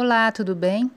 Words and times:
Olá, 0.00 0.30
tudo 0.30 0.54
bem? 0.54 0.88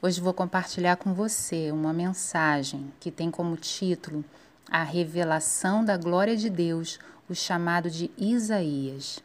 Hoje 0.00 0.18
vou 0.18 0.32
compartilhar 0.32 0.96
com 0.96 1.12
você 1.12 1.70
uma 1.70 1.92
mensagem 1.92 2.90
que 2.98 3.10
tem 3.10 3.30
como 3.30 3.54
título 3.54 4.24
A 4.70 4.82
Revelação 4.82 5.84
da 5.84 5.94
Glória 5.98 6.34
de 6.34 6.48
Deus, 6.48 6.98
o 7.28 7.34
chamado 7.34 7.90
de 7.90 8.10
Isaías. 8.16 9.22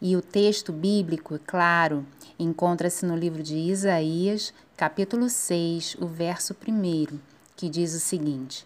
E 0.00 0.14
o 0.14 0.22
texto 0.22 0.72
bíblico, 0.72 1.34
é 1.34 1.40
claro, 1.44 2.06
encontra-se 2.38 3.04
no 3.04 3.16
livro 3.16 3.42
de 3.42 3.56
Isaías, 3.56 4.54
capítulo 4.76 5.28
6, 5.28 5.96
o 5.98 6.06
verso 6.06 6.54
1, 6.54 7.18
que 7.56 7.68
diz 7.68 7.94
o 7.94 7.98
seguinte: 7.98 8.64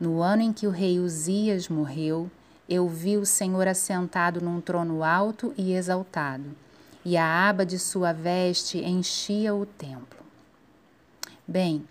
No 0.00 0.22
ano 0.22 0.40
em 0.40 0.54
que 0.54 0.66
o 0.66 0.70
rei 0.70 0.98
Uzias 0.98 1.68
morreu, 1.68 2.30
eu 2.66 2.88
vi 2.88 3.18
o 3.18 3.26
Senhor 3.26 3.68
assentado 3.68 4.40
num 4.40 4.58
trono 4.58 5.04
alto 5.04 5.52
e 5.54 5.74
exaltado 5.74 6.56
e 7.08 7.16
a 7.16 7.48
aba 7.48 7.64
de 7.64 7.78
sua 7.78 8.12
veste 8.12 8.84
enchia 8.84 9.54
o 9.54 9.64
templo. 9.64 10.18
Bem, 11.46 11.82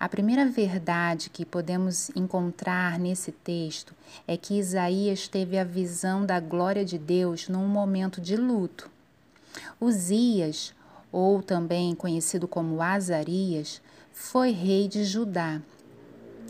a 0.00 0.08
primeira 0.08 0.46
verdade 0.46 1.30
que 1.30 1.44
podemos 1.44 2.10
encontrar 2.16 2.98
nesse 2.98 3.30
texto 3.30 3.94
é 4.26 4.36
que 4.36 4.58
Isaías 4.58 5.28
teve 5.28 5.56
a 5.56 5.62
visão 5.62 6.26
da 6.26 6.40
glória 6.40 6.84
de 6.84 6.98
Deus 6.98 7.48
num 7.48 7.68
momento 7.68 8.20
de 8.20 8.36
luto. 8.36 8.90
Uzias, 9.80 10.74
ou 11.12 11.40
também 11.40 11.94
conhecido 11.94 12.48
como 12.48 12.82
Azarias, 12.82 13.80
foi 14.12 14.50
rei 14.50 14.88
de 14.88 15.04
Judá. 15.04 15.62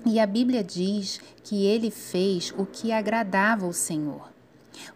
E 0.06 0.18
a 0.18 0.24
Bíblia 0.24 0.64
diz 0.64 1.20
que 1.42 1.66
ele 1.66 1.90
fez 1.90 2.54
o 2.56 2.64
que 2.64 2.90
agradava 2.90 3.66
ao 3.66 3.72
Senhor. 3.74 4.33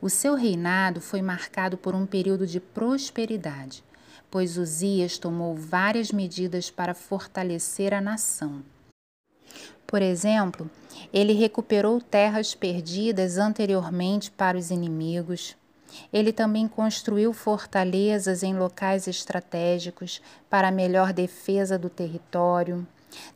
O 0.00 0.08
seu 0.08 0.34
reinado 0.34 1.00
foi 1.00 1.22
marcado 1.22 1.76
por 1.76 1.94
um 1.94 2.06
período 2.06 2.46
de 2.46 2.60
prosperidade, 2.60 3.84
pois 4.30 4.58
Uzias 4.58 5.18
tomou 5.18 5.54
várias 5.54 6.12
medidas 6.12 6.70
para 6.70 6.94
fortalecer 6.94 7.94
a 7.94 8.00
nação. 8.00 8.62
Por 9.86 10.02
exemplo, 10.02 10.70
ele 11.12 11.32
recuperou 11.32 12.00
terras 12.00 12.54
perdidas 12.54 13.38
anteriormente 13.38 14.30
para 14.30 14.58
os 14.58 14.70
inimigos. 14.70 15.56
Ele 16.12 16.32
também 16.32 16.68
construiu 16.68 17.32
fortalezas 17.32 18.42
em 18.42 18.54
locais 18.54 19.08
estratégicos 19.08 20.20
para 20.50 20.70
melhor 20.70 21.14
defesa 21.14 21.78
do 21.78 21.88
território. 21.88 22.86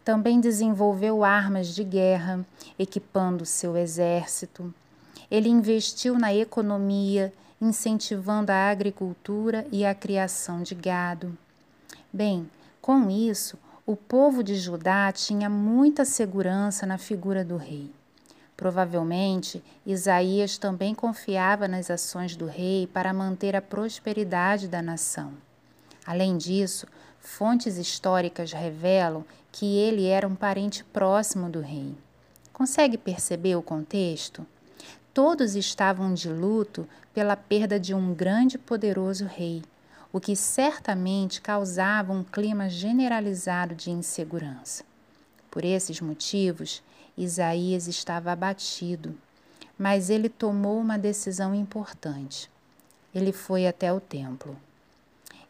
Também 0.04 0.40
desenvolveu 0.40 1.24
armas 1.24 1.74
de 1.74 1.82
guerra, 1.82 2.44
equipando 2.78 3.46
seu 3.46 3.74
exército. 3.74 4.74
Ele 5.32 5.48
investiu 5.48 6.18
na 6.18 6.34
economia, 6.34 7.32
incentivando 7.58 8.52
a 8.52 8.68
agricultura 8.68 9.66
e 9.72 9.82
a 9.82 9.94
criação 9.94 10.62
de 10.62 10.74
gado. 10.74 11.34
Bem, 12.12 12.50
com 12.82 13.08
isso, 13.08 13.58
o 13.86 13.96
povo 13.96 14.44
de 14.44 14.54
Judá 14.56 15.10
tinha 15.10 15.48
muita 15.48 16.04
segurança 16.04 16.84
na 16.84 16.98
figura 16.98 17.42
do 17.42 17.56
rei. 17.56 17.90
Provavelmente, 18.58 19.64
Isaías 19.86 20.58
também 20.58 20.94
confiava 20.94 21.66
nas 21.66 21.90
ações 21.90 22.36
do 22.36 22.44
rei 22.44 22.86
para 22.86 23.14
manter 23.14 23.56
a 23.56 23.62
prosperidade 23.62 24.68
da 24.68 24.82
nação. 24.82 25.32
Além 26.04 26.36
disso, 26.36 26.86
fontes 27.18 27.78
históricas 27.78 28.52
revelam 28.52 29.24
que 29.50 29.78
ele 29.78 30.04
era 30.08 30.28
um 30.28 30.34
parente 30.34 30.84
próximo 30.84 31.48
do 31.48 31.62
rei. 31.62 31.94
Consegue 32.52 32.98
perceber 32.98 33.56
o 33.56 33.62
contexto? 33.62 34.46
Todos 35.14 35.54
estavam 35.54 36.14
de 36.14 36.28
luto 36.28 36.88
pela 37.12 37.36
perda 37.36 37.78
de 37.78 37.92
um 37.92 38.14
grande 38.14 38.56
e 38.56 38.58
poderoso 38.58 39.26
rei, 39.26 39.62
o 40.10 40.18
que 40.18 40.34
certamente 40.34 41.40
causava 41.40 42.12
um 42.12 42.24
clima 42.24 42.70
generalizado 42.70 43.74
de 43.74 43.90
insegurança. 43.90 44.84
Por 45.50 45.64
esses 45.64 46.00
motivos, 46.00 46.82
Isaías 47.16 47.86
estava 47.86 48.32
abatido, 48.32 49.14
mas 49.78 50.08
ele 50.08 50.30
tomou 50.30 50.80
uma 50.80 50.98
decisão 50.98 51.54
importante. 51.54 52.50
Ele 53.14 53.32
foi 53.32 53.66
até 53.66 53.92
o 53.92 54.00
templo. 54.00 54.56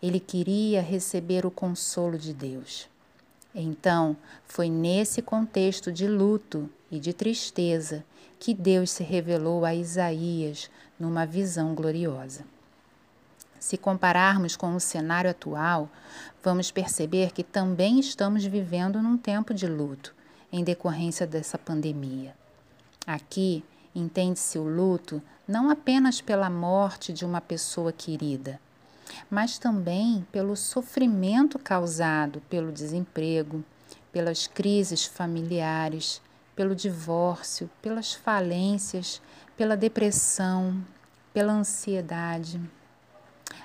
Ele 0.03 0.19
queria 0.19 0.83
receber 0.83 1.47
o 1.47 1.51
consolo 1.51 2.19
de 2.19 2.33
Deus. 2.33 2.89
Então, 3.55 4.17
foi 4.45 4.69
nesse 4.69 5.23
contexto 5.23 5.93
de 5.93 6.09
luto 6.09 6.69
e 6.93 7.01
de 7.01 7.15
tristeza 7.15 8.05
que 8.39 8.53
Deus 8.53 8.91
se 8.91 9.03
revelou 9.03 9.65
a 9.65 9.75
Isaías 9.75 10.71
numa 11.01 11.25
visão 11.25 11.75
gloriosa. 11.75 12.45
Se 13.59 13.79
compararmos 13.79 14.57
com 14.57 14.75
o 14.75 14.81
cenário 14.81 15.31
atual, 15.31 15.89
vamos 16.43 16.71
perceber 16.71 17.33
que 17.33 17.43
também 17.43 17.99
estamos 17.99 18.45
vivendo 18.45 19.01
num 19.01 19.17
tempo 19.17 19.55
de 19.55 19.67
luto 19.67 20.15
em 20.53 20.63
decorrência 20.63 21.27
dessa 21.27 21.57
pandemia. 21.57 22.35
Aqui, 23.07 23.65
entende-se 23.95 24.59
o 24.59 24.65
luto 24.65 25.23
não 25.49 25.71
apenas 25.71 26.21
pela 26.21 26.51
morte 26.51 27.13
de 27.13 27.25
uma 27.25 27.41
pessoa 27.41 27.93
querida, 27.93 28.61
mas 29.31 29.59
também 29.59 30.27
pelo 30.31 30.57
sofrimento 30.57 31.59
causado 31.59 32.43
pelo 32.51 32.73
desemprego, 32.73 33.65
pelas 34.13 34.47
crises 34.47 35.05
familiares, 35.07 36.21
pelo 36.55 36.75
divórcio, 36.75 37.71
pelas 37.81 38.13
falências, 38.13 39.21
pela 39.57 39.77
depressão, 39.77 40.85
pela 41.33 41.53
ansiedade. 41.53 42.61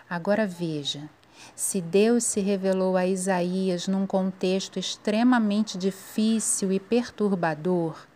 Agora 0.10 0.48
veja, 0.48 1.10
se 1.56 1.82
Deus 1.82 2.24
se 2.24 2.40
revelou 2.40 2.96
a 2.96 3.06
Isaías 3.06 3.88
num 3.88 4.08
contexto 4.08 4.80
extremamente 4.80 5.78
difícil 5.78 6.72
e 6.72 6.80
perturbador, 6.80 8.08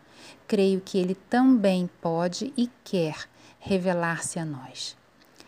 creio 0.48 0.82
que 0.82 0.98
ele 0.98 1.16
também 1.16 1.90
pode 2.02 2.53
e 2.58 2.70
quer 2.84 3.16
revelar-se 3.59 4.40
a 4.40 4.46
nós. 4.46 4.98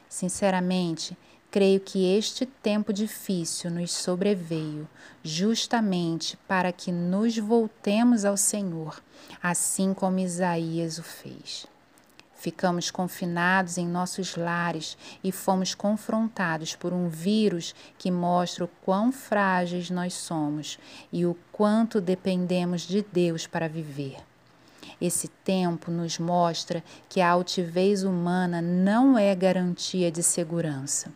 Sinceramente, 0.08 1.18
Creio 1.54 1.80
que 1.80 2.18
este 2.18 2.48
tempo 2.48 2.92
difícil 2.92 3.70
nos 3.70 3.92
sobreveio 3.92 4.90
justamente 5.24 6.36
para 6.48 6.72
que 6.72 6.92
nos 6.92 7.38
voltemos 7.38 8.26
ao 8.26 8.36
Senhor, 8.36 9.00
assim 9.40 9.94
como 9.94 10.18
Isaías 10.18 10.98
o 10.98 11.04
fez. 11.04 11.68
Ficamos 12.34 12.90
confinados 12.90 13.78
em 13.78 13.88
nossos 13.88 14.36
lares 14.36 14.98
e 15.24 15.32
fomos 15.32 15.76
confrontados 15.76 16.76
por 16.76 16.92
um 16.92 17.08
vírus 17.08 17.76
que 18.00 18.10
mostra 18.10 18.66
o 18.66 18.70
quão 18.84 19.12
frágeis 19.12 19.92
nós 19.92 20.16
somos 20.16 20.80
e 21.12 21.24
o 21.24 21.38
quanto 21.52 22.02
dependemos 22.02 22.82
de 22.82 23.04
Deus 23.04 23.46
para 23.46 23.70
viver. 23.70 24.18
Esse 25.00 25.28
tempo 25.28 25.92
nos 25.92 26.18
mostra 26.18 26.84
que 27.08 27.22
a 27.22 27.30
altivez 27.30 28.04
humana 28.04 28.60
não 28.60 29.16
é 29.16 29.36
garantia 29.36 30.12
de 30.12 30.24
segurança. 30.24 31.12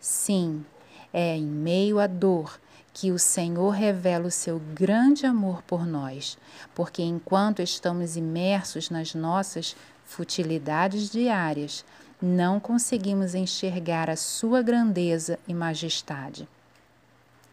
Sim, 0.00 0.64
é 1.12 1.36
em 1.36 1.46
meio 1.46 1.98
à 1.98 2.06
dor 2.06 2.60
que 2.94 3.10
o 3.10 3.18
Senhor 3.18 3.70
revela 3.70 4.26
o 4.26 4.30
seu 4.30 4.60
grande 4.74 5.26
amor 5.26 5.62
por 5.62 5.86
nós, 5.86 6.38
porque 6.74 7.02
enquanto 7.02 7.62
estamos 7.62 8.16
imersos 8.16 8.90
nas 8.90 9.14
nossas 9.14 9.76
futilidades 10.04 11.10
diárias, 11.10 11.84
não 12.20 12.58
conseguimos 12.58 13.34
enxergar 13.34 14.08
a 14.10 14.16
sua 14.16 14.62
grandeza 14.62 15.38
e 15.46 15.54
majestade. 15.54 16.48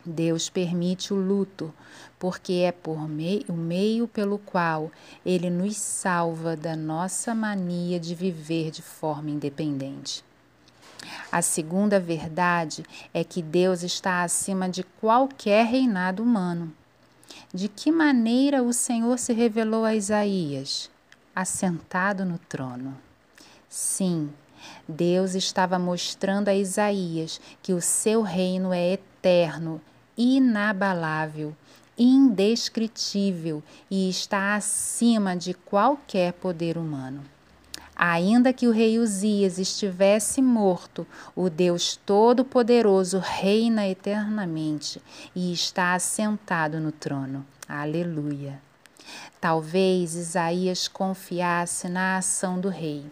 Deus 0.05 0.49
permite 0.49 1.13
o 1.13 1.17
luto, 1.17 1.73
porque 2.19 2.53
é 2.53 2.71
por 2.71 3.07
meio, 3.07 3.43
o 3.49 3.53
meio 3.53 4.07
pelo 4.07 4.37
qual 4.37 4.91
ele 5.25 5.49
nos 5.49 5.77
salva 5.77 6.55
da 6.55 6.75
nossa 6.75 7.33
mania 7.33 7.99
de 7.99 8.13
viver 8.13 8.69
de 8.69 8.83
forma 8.83 9.31
independente. 9.31 10.23
A 11.31 11.41
segunda 11.41 11.99
verdade 11.99 12.85
é 13.13 13.23
que 13.23 13.41
Deus 13.41 13.83
está 13.83 14.23
acima 14.23 14.69
de 14.69 14.83
qualquer 14.83 15.65
reinado 15.65 16.23
humano. 16.23 16.73
De 17.53 17.67
que 17.67 17.91
maneira 17.91 18.63
o 18.63 18.73
Senhor 18.73 19.17
se 19.17 19.33
revelou 19.33 19.85
a 19.85 19.95
Isaías? 19.95 20.89
Assentado 21.35 22.25
no 22.25 22.37
trono. 22.37 22.95
Sim, 23.69 24.31
Deus 24.87 25.35
estava 25.35 25.77
mostrando 25.77 26.49
a 26.49 26.55
Isaías 26.55 27.41
que 27.61 27.73
o 27.73 27.81
seu 27.81 28.21
reino 28.21 28.73
é 28.73 28.93
eterno, 28.93 29.81
inabalável, 30.17 31.55
indescritível 31.97 33.63
e 33.89 34.09
está 34.09 34.55
acima 34.55 35.35
de 35.35 35.53
qualquer 35.53 36.33
poder 36.33 36.77
humano. 36.77 37.34
Ainda 37.95 38.51
que 38.51 38.67
o 38.67 38.71
rei 38.71 38.99
Uzias 38.99 39.57
estivesse 39.57 40.41
morto, 40.41 41.07
o 41.35 41.49
Deus 41.49 41.95
Todo-Poderoso 42.05 43.19
reina 43.19 43.87
eternamente 43.87 45.01
e 45.33 45.53
está 45.53 45.93
assentado 45.93 46.79
no 46.79 46.91
trono. 46.91 47.45
Aleluia. 47.67 48.61
Talvez 49.39 50.15
Isaías 50.15 50.87
confiasse 50.87 51.87
na 51.87 52.17
ação 52.17 52.59
do 52.59 52.67
rei. 52.67 53.05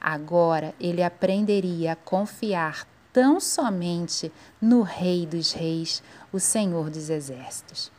Agora 0.00 0.74
ele 0.80 1.02
aprenderia 1.02 1.92
a 1.92 1.96
confiar 1.96 2.86
tão 3.12 3.38
somente 3.38 4.32
no 4.60 4.82
Rei 4.82 5.24
dos 5.24 5.52
Reis, 5.52 6.02
o 6.32 6.40
Senhor 6.40 6.90
dos 6.90 7.08
Exércitos. 7.08 7.93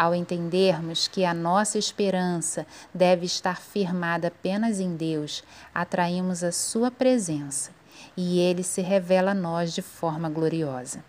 Ao 0.00 0.14
entendermos 0.14 1.06
que 1.06 1.26
a 1.26 1.34
nossa 1.34 1.76
esperança 1.76 2.66
deve 2.94 3.26
estar 3.26 3.60
firmada 3.60 4.28
apenas 4.28 4.80
em 4.80 4.96
Deus, 4.96 5.44
atraímos 5.74 6.42
a 6.42 6.50
Sua 6.50 6.90
presença 6.90 7.70
e 8.16 8.38
Ele 8.38 8.62
se 8.62 8.80
revela 8.80 9.32
a 9.32 9.34
nós 9.34 9.74
de 9.74 9.82
forma 9.82 10.30
gloriosa. 10.30 11.04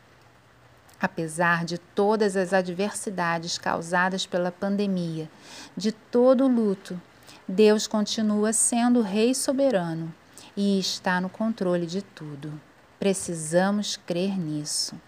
Apesar 1.00 1.64
de 1.64 1.78
todas 1.78 2.36
as 2.36 2.52
adversidades 2.52 3.58
causadas 3.58 4.26
pela 4.26 4.52
pandemia, 4.52 5.32
de 5.78 5.94
todo 5.94 6.44
o 6.44 6.54
luto, 6.54 7.02
Deus 7.48 7.88
continua 7.88 8.52
sendo 8.52 9.00
o 9.00 9.04
Rei 9.04 9.34
soberano 9.34 10.14
e 10.54 10.78
está 10.78 11.22
no 11.22 11.30
controle 11.30 11.86
de 11.86 12.02
tudo. 12.02 12.60
Precisamos 13.00 13.96
crer 13.96 14.38
nisso. 14.38 15.00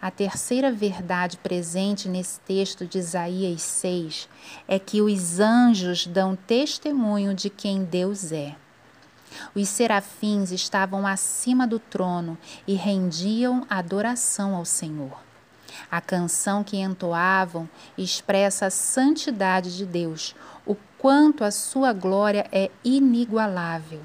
A 0.00 0.10
terceira 0.10 0.70
verdade 0.70 1.36
presente 1.38 2.08
nesse 2.08 2.38
texto 2.40 2.86
de 2.86 2.98
Isaías 2.98 3.62
6 3.62 4.28
é 4.68 4.78
que 4.78 5.00
os 5.00 5.40
anjos 5.40 6.06
dão 6.06 6.36
testemunho 6.36 7.34
de 7.34 7.50
quem 7.50 7.84
Deus 7.84 8.30
é. 8.32 8.54
Os 9.54 9.68
serafins 9.68 10.50
estavam 10.52 11.06
acima 11.06 11.66
do 11.66 11.78
trono 11.78 12.38
e 12.66 12.74
rendiam 12.74 13.66
adoração 13.68 14.54
ao 14.54 14.64
Senhor. 14.64 15.26
A 15.90 16.00
canção 16.00 16.64
que 16.64 16.78
entoavam 16.78 17.68
expressa 17.98 18.66
a 18.66 18.70
santidade 18.70 19.76
de 19.76 19.84
Deus, 19.84 20.34
o 20.64 20.74
quanto 20.96 21.44
a 21.44 21.50
sua 21.50 21.92
glória 21.92 22.46
é 22.50 22.70
inigualável. 22.84 24.00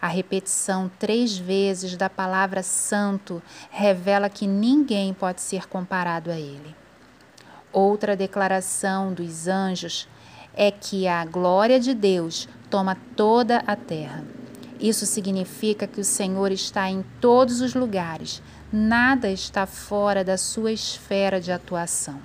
A 0.00 0.08
repetição 0.08 0.90
três 0.98 1.36
vezes 1.36 1.96
da 1.96 2.10
palavra 2.10 2.62
santo 2.62 3.42
revela 3.70 4.28
que 4.28 4.46
ninguém 4.46 5.12
pode 5.12 5.40
ser 5.40 5.66
comparado 5.68 6.30
a 6.30 6.38
ele. 6.38 6.74
Outra 7.72 8.16
declaração 8.16 9.12
dos 9.12 9.48
anjos 9.48 10.08
é 10.54 10.70
que 10.70 11.08
a 11.08 11.24
glória 11.24 11.80
de 11.80 11.92
Deus 11.92 12.48
toma 12.70 12.96
toda 13.16 13.58
a 13.66 13.74
terra. 13.74 14.24
Isso 14.78 15.06
significa 15.06 15.86
que 15.86 16.00
o 16.00 16.04
Senhor 16.04 16.52
está 16.52 16.90
em 16.90 17.04
todos 17.20 17.60
os 17.60 17.74
lugares, 17.74 18.42
nada 18.72 19.30
está 19.30 19.66
fora 19.66 20.24
da 20.24 20.36
sua 20.36 20.72
esfera 20.72 21.40
de 21.40 21.50
atuação. 21.50 22.20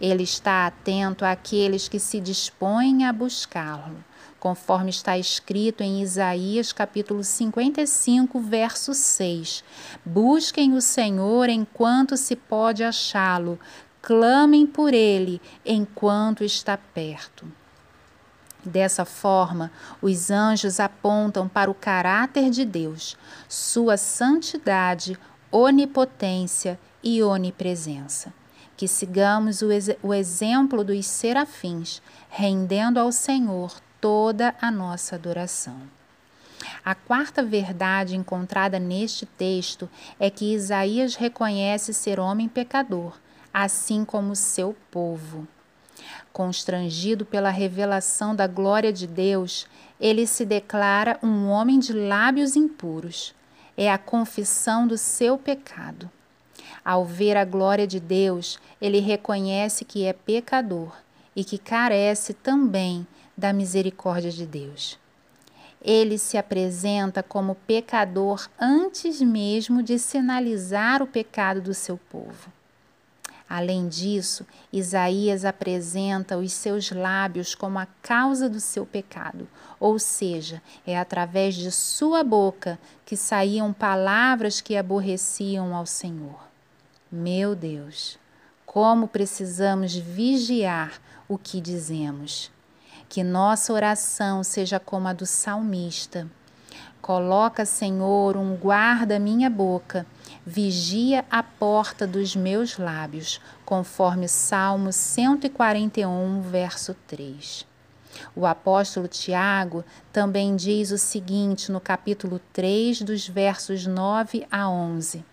Ele 0.00 0.22
está 0.22 0.66
atento 0.66 1.24
àqueles 1.24 1.88
que 1.88 1.98
se 1.98 2.20
dispõem 2.20 3.06
a 3.06 3.12
buscá-lo, 3.12 3.96
conforme 4.38 4.90
está 4.90 5.16
escrito 5.18 5.82
em 5.82 6.02
Isaías 6.02 6.72
capítulo 6.72 7.24
55, 7.24 8.38
verso 8.40 8.94
6. 8.94 9.64
Busquem 10.04 10.74
o 10.74 10.80
Senhor 10.80 11.48
enquanto 11.48 12.16
se 12.16 12.36
pode 12.36 12.84
achá-lo, 12.84 13.58
clamem 14.02 14.66
por 14.66 14.94
ele 14.94 15.40
enquanto 15.64 16.44
está 16.44 16.76
perto. 16.76 17.46
Dessa 18.64 19.04
forma, 19.04 19.70
os 20.02 20.30
anjos 20.30 20.80
apontam 20.80 21.48
para 21.48 21.70
o 21.70 21.74
caráter 21.74 22.50
de 22.50 22.64
Deus, 22.64 23.16
sua 23.48 23.96
santidade, 23.96 25.16
onipotência 25.52 26.78
e 27.02 27.22
onipresença. 27.22 28.34
Que 28.76 28.88
sigamos 28.88 29.62
o, 29.62 29.70
ex 29.70 29.90
o 30.02 30.12
exemplo 30.12 30.82
dos 30.82 31.06
serafins, 31.06 32.02
rendendo 32.28 32.98
ao 32.98 33.10
Senhor 33.10 33.72
toda 34.00 34.54
a 34.60 34.70
nossa 34.70 35.14
adoração. 35.14 35.80
A 36.84 36.94
quarta 36.94 37.42
verdade 37.42 38.16
encontrada 38.16 38.78
neste 38.78 39.26
texto 39.26 39.88
é 40.18 40.30
que 40.30 40.54
Isaías 40.54 41.14
reconhece 41.14 41.92
ser 41.92 42.20
homem 42.20 42.48
pecador, 42.48 43.18
assim 43.52 44.04
como 44.04 44.36
seu 44.36 44.76
povo. 44.90 45.46
Constrangido 46.32 47.24
pela 47.24 47.50
revelação 47.50 48.34
da 48.34 48.46
glória 48.46 48.92
de 48.92 49.06
Deus, 49.06 49.66
ele 49.98 50.26
se 50.26 50.44
declara 50.44 51.18
um 51.22 51.48
homem 51.48 51.78
de 51.78 51.92
lábios 51.92 52.56
impuros. 52.56 53.34
É 53.76 53.90
a 53.90 53.98
confissão 53.98 54.86
do 54.86 54.96
seu 54.96 55.38
pecado. 55.38 56.10
Ao 56.84 57.04
ver 57.04 57.36
a 57.36 57.44
glória 57.44 57.86
de 57.86 57.98
Deus, 57.98 58.58
ele 58.80 59.00
reconhece 59.00 59.84
que 59.84 60.04
é 60.04 60.12
pecador 60.12 60.92
e 61.34 61.42
que 61.42 61.58
carece 61.58 62.32
também 62.32 63.06
da 63.36 63.52
misericórdia 63.52 64.30
de 64.30 64.46
Deus. 64.46 64.98
Ele 65.82 66.18
se 66.18 66.36
apresenta 66.36 67.22
como 67.22 67.54
pecador 67.54 68.48
antes 68.58 69.20
mesmo 69.20 69.82
de 69.82 69.98
sinalizar 69.98 71.02
o 71.02 71.06
pecado 71.06 71.60
do 71.60 71.74
seu 71.74 71.96
povo. 71.96 72.50
Além 73.48 73.86
disso, 73.86 74.44
Isaías 74.72 75.44
apresenta 75.44 76.36
os 76.36 76.52
seus 76.52 76.90
lábios 76.90 77.54
como 77.54 77.78
a 77.78 77.86
causa 78.02 78.48
do 78.48 78.58
seu 78.58 78.84
pecado, 78.84 79.46
ou 79.78 80.00
seja, 80.00 80.60
é 80.84 80.98
através 80.98 81.54
de 81.54 81.70
sua 81.70 82.24
boca 82.24 82.76
que 83.04 83.16
saíam 83.16 83.72
palavras 83.72 84.60
que 84.60 84.76
aborreciam 84.76 85.76
ao 85.76 85.86
Senhor. 85.86 86.40
Meu 87.10 87.54
Deus, 87.54 88.18
como 88.64 89.06
precisamos 89.06 89.94
vigiar 89.94 91.00
o 91.28 91.38
que 91.38 91.60
dizemos. 91.60 92.50
Que 93.08 93.22
nossa 93.22 93.72
oração 93.72 94.42
seja 94.42 94.78
como 94.78 95.08
a 95.08 95.12
do 95.12 95.26
salmista. 95.26 96.28
Coloca, 97.00 97.64
Senhor, 97.64 98.36
um 98.36 98.56
guarda 98.56 99.18
minha 99.18 99.48
boca 99.48 100.04
vigia 100.44 101.24
a 101.28 101.42
porta 101.42 102.06
dos 102.06 102.36
meus 102.36 102.78
lábios, 102.78 103.40
conforme 103.64 104.28
Salmo 104.28 104.92
141, 104.92 106.40
verso 106.40 106.94
3. 107.08 107.66
O 108.34 108.46
apóstolo 108.46 109.08
Tiago 109.08 109.84
também 110.12 110.54
diz 110.54 110.92
o 110.92 110.98
seguinte 110.98 111.72
no 111.72 111.80
capítulo 111.80 112.40
3, 112.52 113.02
dos 113.02 113.26
versos 113.26 113.86
9 113.86 114.46
a 114.50 114.68
11: 114.68 115.24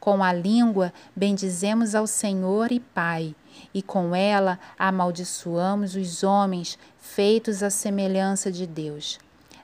Com 0.00 0.24
a 0.24 0.32
língua 0.32 0.92
bendizemos 1.14 1.94
ao 1.94 2.06
Senhor 2.06 2.72
e 2.72 2.80
Pai, 2.80 3.36
e 3.74 3.82
com 3.82 4.16
ela 4.16 4.58
amaldiçoamos 4.78 5.94
os 5.94 6.24
homens 6.24 6.78
feitos 6.98 7.62
à 7.62 7.68
semelhança 7.68 8.50
de 8.50 8.66
Deus. 8.66 9.18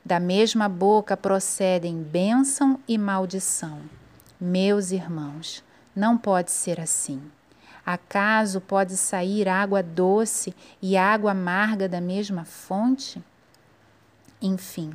Da 0.04 0.20
mesma 0.20 0.68
boca 0.68 1.16
procedem 1.16 2.02
bênção 2.02 2.78
e 2.86 2.98
maldição. 2.98 3.80
Meus 4.38 4.90
irmãos, 4.90 5.64
não 5.94 6.18
pode 6.18 6.50
ser 6.50 6.78
assim. 6.78 7.22
Acaso 7.84 8.60
pode 8.60 8.96
sair 8.96 9.48
água 9.48 9.82
doce 9.82 10.54
e 10.82 10.96
água 10.96 11.30
amarga 11.30 11.88
da 11.88 12.00
mesma 12.00 12.44
fonte? 12.44 13.22
Enfim, 14.42 14.92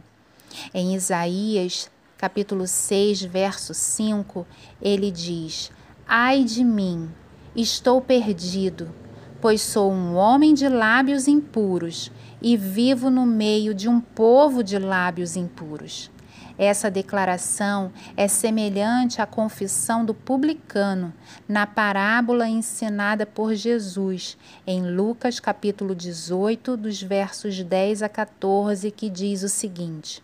em 0.73 0.93
Isaías, 0.93 1.89
capítulo 2.21 2.67
6, 2.67 3.23
verso 3.23 3.73
5, 3.73 4.45
ele 4.79 5.09
diz: 5.09 5.71
Ai 6.07 6.43
de 6.43 6.63
mim, 6.63 7.09
estou 7.55 7.99
perdido, 7.99 8.93
pois 9.41 9.59
sou 9.59 9.91
um 9.91 10.13
homem 10.13 10.53
de 10.53 10.69
lábios 10.69 11.27
impuros 11.27 12.11
e 12.39 12.55
vivo 12.55 13.09
no 13.09 13.25
meio 13.25 13.73
de 13.73 13.89
um 13.89 13.99
povo 13.99 14.63
de 14.63 14.77
lábios 14.77 15.35
impuros. 15.35 16.11
Essa 16.59 16.91
declaração 16.91 17.91
é 18.15 18.27
semelhante 18.27 19.19
à 19.19 19.25
confissão 19.25 20.05
do 20.05 20.13
publicano 20.13 21.11
na 21.49 21.65
parábola 21.65 22.47
ensinada 22.47 23.25
por 23.25 23.55
Jesus 23.55 24.37
em 24.67 24.83
Lucas 24.95 25.39
capítulo 25.39 25.95
18, 25.95 26.77
dos 26.77 27.01
versos 27.01 27.63
10 27.63 28.03
a 28.03 28.09
14, 28.09 28.91
que 28.91 29.09
diz 29.09 29.41
o 29.41 29.49
seguinte: 29.49 30.21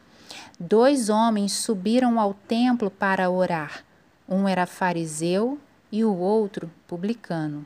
Dois 0.60 1.10
homens 1.10 1.54
subiram 1.54 2.20
ao 2.20 2.34
templo 2.34 2.90
para 2.90 3.30
orar. 3.30 3.84
Um 4.28 4.48
era 4.48 4.66
fariseu 4.66 5.60
e 5.92 6.04
o 6.04 6.16
outro 6.16 6.70
publicano. 6.88 7.66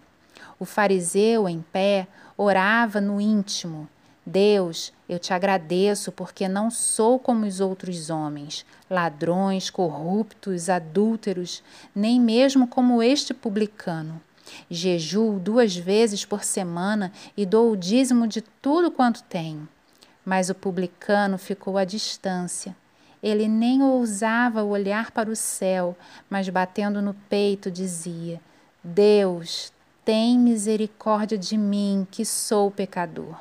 O 0.60 0.66
fariseu, 0.66 1.50
em 1.50 1.62
pé, 1.72 2.08
orava 2.38 3.01
no 3.01 3.20
íntimo 3.20 3.88
Deus, 4.25 4.94
eu 5.10 5.18
te 5.18 5.34
agradeço 5.34 6.12
porque 6.12 6.48
não 6.48 6.70
sou 6.70 7.18
como 7.18 7.46
os 7.46 7.60
outros 7.60 8.12
homens, 8.12 8.66
ladrões, 8.88 9.70
corruptos, 9.70 10.70
adúlteros, 10.70 11.63
nem 11.94 12.22
mesmo 12.22 12.68
como 12.68 13.01
este 13.01 13.34
publicano. 13.34 14.22
Jejuo 14.70 15.40
duas 15.40 15.75
vezes 15.75 16.24
por 16.24 16.44
semana 16.44 17.12
e 17.36 17.46
dou 17.46 17.72
o 17.72 17.78
dízimo 17.78 18.28
de 18.28 18.42
tudo 18.42 18.92
quanto 18.92 19.24
tenho. 19.24 19.68
Mas 20.25 20.50
o 20.50 20.56
publicano 20.56 21.38
ficou 21.38 21.78
à 21.78 21.84
distância. 21.84 22.75
Ele 23.22 23.48
nem 23.48 23.82
ousava 23.84 24.63
olhar 24.63 25.12
para 25.12 25.30
o 25.30 25.36
céu, 25.36 25.96
mas 26.30 26.50
batendo 26.50 27.01
no 27.01 27.13
peito 27.30 27.70
dizia: 27.70 28.42
Deus, 28.84 29.72
tem 30.04 30.38
misericórdia 30.38 31.38
de 31.38 31.58
mim, 31.58 32.08
que 32.10 32.25
sou 32.25 32.72
pecador. 32.72 33.40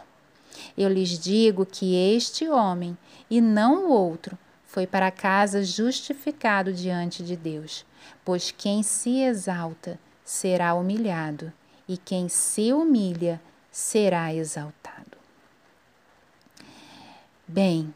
Eu 0.77 0.89
lhes 0.89 1.19
digo 1.19 1.65
que 1.65 1.95
este 1.95 2.49
homem, 2.49 2.97
e 3.31 3.41
não 3.41 3.87
o 3.87 3.91
outro, 3.91 4.39
foi 4.67 4.87
para 4.87 5.11
casa 5.11 5.65
justificado 5.65 6.73
diante 6.73 7.23
de 7.23 7.37
Deus, 7.37 7.85
pois 8.25 8.51
quem 8.51 8.83
se 8.83 9.21
exalta 9.23 9.99
será 10.25 10.75
humilhado, 10.75 11.53
e 11.89 11.97
quem 11.97 12.29
se 12.29 12.73
humilha 12.73 13.41
será 13.71 14.33
exaltado. 14.33 15.10
Bem, 17.52 17.92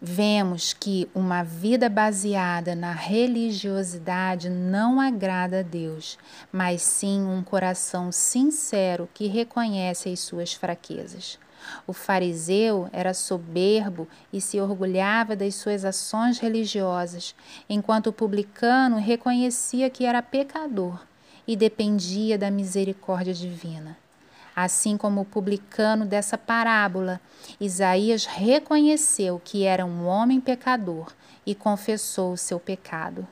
vemos 0.00 0.72
que 0.72 1.06
uma 1.14 1.42
vida 1.42 1.86
baseada 1.86 2.74
na 2.74 2.92
religiosidade 2.92 4.48
não 4.48 4.98
agrada 4.98 5.60
a 5.60 5.62
Deus, 5.62 6.16
mas 6.50 6.80
sim 6.80 7.20
um 7.20 7.42
coração 7.42 8.10
sincero 8.10 9.06
que 9.12 9.26
reconhece 9.26 10.08
as 10.08 10.20
suas 10.20 10.54
fraquezas. 10.54 11.38
O 11.86 11.92
fariseu 11.92 12.88
era 12.90 13.12
soberbo 13.12 14.08
e 14.32 14.40
se 14.40 14.58
orgulhava 14.58 15.36
das 15.36 15.56
suas 15.56 15.84
ações 15.84 16.38
religiosas, 16.38 17.34
enquanto 17.68 18.06
o 18.06 18.14
publicano 18.14 18.96
reconhecia 18.96 19.90
que 19.90 20.06
era 20.06 20.22
pecador 20.22 21.04
e 21.46 21.54
dependia 21.54 22.38
da 22.38 22.50
misericórdia 22.50 23.34
divina. 23.34 23.94
Assim 24.56 24.96
como 24.96 25.20
o 25.20 25.24
publicano 25.26 26.06
dessa 26.06 26.38
parábola, 26.38 27.20
Isaías 27.60 28.24
reconheceu 28.24 29.38
que 29.44 29.64
era 29.64 29.84
um 29.84 30.06
homem 30.06 30.40
pecador 30.40 31.12
e 31.44 31.54
confessou 31.54 32.32
o 32.32 32.38
seu 32.38 32.58
pecado. 32.58 33.28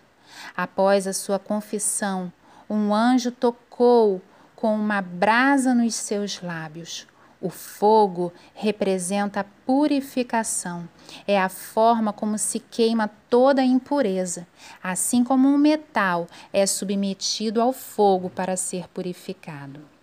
Após 0.54 1.06
a 1.06 1.14
sua 1.14 1.38
confissão, 1.38 2.30
um 2.68 2.94
anjo 2.94 3.30
tocou 3.30 4.20
com 4.54 4.74
uma 4.74 5.00
brasa 5.00 5.74
nos 5.74 5.94
seus 5.94 6.42
lábios. 6.42 7.06
O 7.40 7.48
fogo 7.48 8.30
representa 8.54 9.40
a 9.40 9.44
purificação, 9.44 10.86
é 11.26 11.40
a 11.40 11.48
forma 11.48 12.12
como 12.12 12.36
se 12.36 12.58
queima 12.58 13.08
toda 13.30 13.62
a 13.62 13.64
impureza, 13.64 14.46
assim 14.82 15.24
como 15.24 15.48
um 15.48 15.56
metal 15.56 16.26
é 16.52 16.66
submetido 16.66 17.62
ao 17.62 17.72
fogo 17.72 18.28
para 18.28 18.56
ser 18.56 18.88
purificado. 18.88 19.93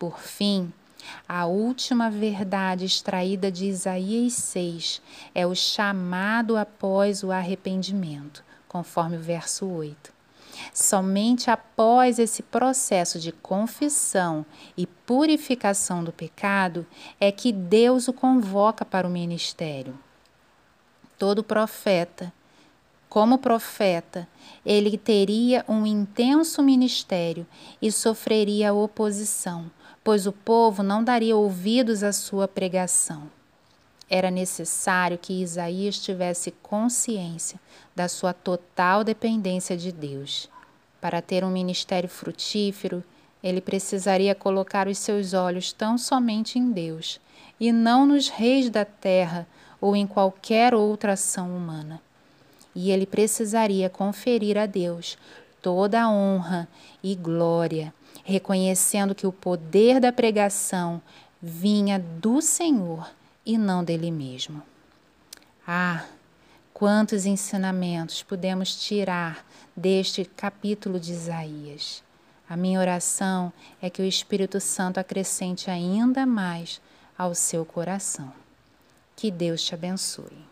Por 0.00 0.18
fim, 0.18 0.72
a 1.28 1.44
última 1.44 2.10
verdade 2.10 2.86
extraída 2.86 3.52
de 3.52 3.66
Isaías 3.66 4.32
6 4.32 5.02
é 5.34 5.46
o 5.46 5.54
chamado 5.54 6.56
após 6.56 7.22
o 7.22 7.30
arrependimento, 7.30 8.42
conforme 8.66 9.18
o 9.18 9.20
verso 9.20 9.66
8. 9.66 10.10
Somente 10.72 11.50
após 11.50 12.18
esse 12.18 12.42
processo 12.42 13.20
de 13.20 13.30
confissão 13.30 14.46
e 14.74 14.86
purificação 14.86 16.02
do 16.02 16.12
pecado 16.12 16.86
é 17.20 17.30
que 17.30 17.52
Deus 17.52 18.08
o 18.08 18.12
convoca 18.14 18.86
para 18.86 19.06
o 19.06 19.10
ministério. 19.10 19.98
Todo 21.18 21.44
profeta, 21.44 22.32
como 23.06 23.36
profeta, 23.36 24.26
ele 24.64 24.96
teria 24.96 25.62
um 25.68 25.84
intenso 25.84 26.62
ministério 26.62 27.46
e 27.82 27.92
sofreria 27.92 28.72
oposição 28.72 29.70
pois 30.10 30.26
o 30.26 30.32
povo 30.32 30.82
não 30.82 31.04
daria 31.04 31.36
ouvidos 31.36 32.02
à 32.02 32.12
sua 32.12 32.48
pregação. 32.48 33.30
Era 34.10 34.28
necessário 34.28 35.16
que 35.16 35.40
Isaías 35.40 36.00
tivesse 36.00 36.50
consciência 36.50 37.60
da 37.94 38.08
sua 38.08 38.32
total 38.32 39.04
dependência 39.04 39.76
de 39.76 39.92
Deus. 39.92 40.50
Para 41.00 41.22
ter 41.22 41.44
um 41.44 41.50
ministério 41.52 42.08
frutífero, 42.08 43.04
ele 43.40 43.60
precisaria 43.60 44.34
colocar 44.34 44.88
os 44.88 44.98
seus 44.98 45.32
olhos 45.32 45.72
tão 45.72 45.96
somente 45.96 46.58
em 46.58 46.72
Deus 46.72 47.20
e 47.60 47.70
não 47.70 48.04
nos 48.04 48.28
reis 48.28 48.68
da 48.68 48.84
terra 48.84 49.46
ou 49.80 49.94
em 49.94 50.08
qualquer 50.08 50.74
outra 50.74 51.12
ação 51.12 51.56
humana. 51.56 52.02
E 52.74 52.90
ele 52.90 53.06
precisaria 53.06 53.88
conferir 53.88 54.58
a 54.58 54.66
Deus 54.66 55.16
toda 55.62 56.02
a 56.02 56.10
honra 56.10 56.66
e 57.00 57.14
glória 57.14 57.94
reconhecendo 58.24 59.14
que 59.14 59.26
o 59.26 59.32
poder 59.32 60.00
da 60.00 60.12
pregação 60.12 61.00
vinha 61.40 61.98
do 61.98 62.40
Senhor 62.40 63.10
e 63.44 63.56
não 63.56 63.82
dele 63.82 64.10
mesmo. 64.10 64.62
Ah, 65.66 66.04
quantos 66.72 67.26
ensinamentos 67.26 68.22
podemos 68.22 68.74
tirar 68.82 69.44
deste 69.76 70.24
capítulo 70.24 70.98
de 70.98 71.12
Isaías. 71.12 72.02
A 72.48 72.56
minha 72.56 72.80
oração 72.80 73.52
é 73.80 73.88
que 73.88 74.02
o 74.02 74.04
Espírito 74.04 74.60
Santo 74.60 74.98
acrescente 74.98 75.70
ainda 75.70 76.26
mais 76.26 76.80
ao 77.16 77.34
seu 77.34 77.64
coração. 77.64 78.32
Que 79.14 79.30
Deus 79.30 79.62
te 79.62 79.74
abençoe. 79.74 80.49